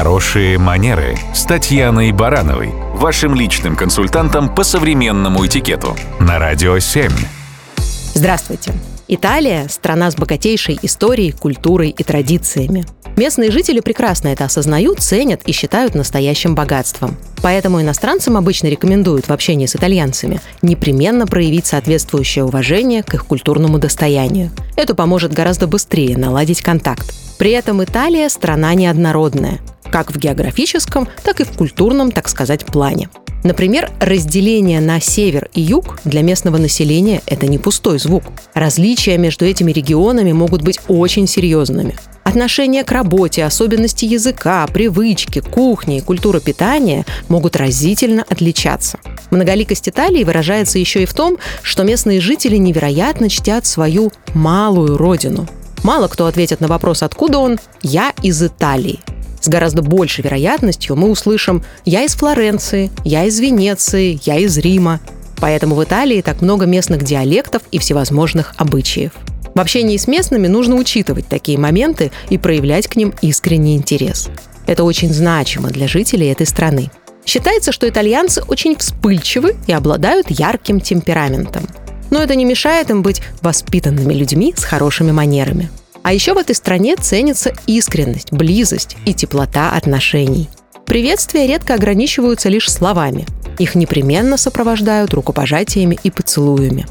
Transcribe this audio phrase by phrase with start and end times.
[0.00, 7.10] Хорошие манеры с Татьяной Барановой, вашим личным консультантом по современному этикету на Радио 7.
[8.14, 8.72] Здравствуйте.
[9.08, 12.86] Италия– страна с богатейшей историей, культурой и традициями.
[13.18, 17.18] Местные жители прекрасно это осознают, ценят и считают настоящим богатством.
[17.42, 23.78] Поэтому иностранцам обычно рекомендуют в общении с итальянцами непременно проявить соответствующее уважение к их культурному
[23.78, 24.50] достоянию.
[24.76, 27.12] Это поможет гораздо быстрее наладить контакт.
[27.36, 29.60] При этом Италия– страна неоднородная
[29.90, 33.08] как в географическом, так и в культурном, так сказать, плане.
[33.42, 38.24] Например, разделение на север и юг для местного населения– это не пустой звук.
[38.52, 41.96] Различия между этими регионами могут быть очень серьезными.
[42.22, 48.98] Отношение к работе, особенности языка, привычки, кухни и культура питания могут разительно отличаться.
[49.30, 55.48] Многоликость Италии выражается еще и в том, что местные жители невероятно чтят свою малую родину.
[55.82, 59.00] Мало кто ответит на вопрос, откуда он «я из Италии».
[59.40, 65.00] С гораздо большей вероятностью мы услышим «я из Флоренции», «я из Венеции», «я из Рима».
[65.38, 69.12] Поэтому в Италии так много местных диалектов и всевозможных обычаев.
[69.54, 74.28] В общении с местными нужно учитывать такие моменты и проявлять к ним искренний интерес.
[74.66, 76.90] Это очень значимо для жителей этой страны.
[77.24, 81.66] Считается, что итальянцы очень вспыльчивы и обладают ярким темпераментом.
[82.10, 85.70] Но это не мешает им быть воспитанными людьми с хорошими манерами.
[86.02, 90.48] А еще в этой стране ценится искренность, близость и теплота отношений.
[90.86, 93.26] Приветствия редко ограничиваются лишь словами.
[93.58, 96.86] Их непременно сопровождают рукопожатиями и поцелуями.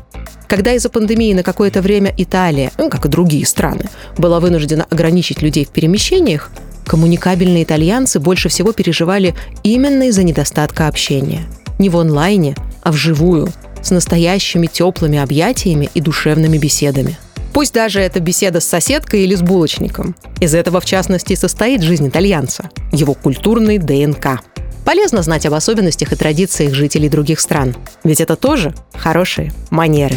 [0.47, 3.85] Когда из-за пандемии на какое-то время Италия, ну, как и другие страны,
[4.17, 6.49] была вынуждена ограничить людей в перемещениях,
[6.85, 11.43] коммуникабельные итальянцы больше всего переживали именно из-за недостатка общения.
[11.77, 17.17] Не в онлайне, а вживую, с настоящими теплыми объятиями и душевными беседами–
[17.59, 20.15] Пусть даже это беседа с соседкой или с булочником.
[20.39, 24.39] Из этого, в частности, состоит жизнь итальянца, его культурный ДНК.
[24.85, 30.15] Полезно знать об особенностях и традициях жителей других стран, ведь это тоже хорошие манеры.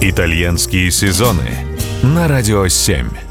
[0.00, 1.58] Итальянские сезоны
[2.02, 3.29] на радио 7.